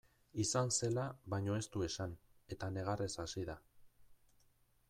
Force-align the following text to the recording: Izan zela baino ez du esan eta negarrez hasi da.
Izan 0.43 0.71
zela 0.85 1.03
baino 1.33 1.59
ez 1.59 1.67
du 1.75 1.85
esan 1.89 2.17
eta 2.57 2.73
negarrez 2.79 3.13
hasi 3.27 3.49
da. 3.51 3.61